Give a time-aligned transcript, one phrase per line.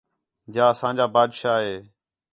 [0.53, 1.75] جا اسانجا بادشاہ ہِے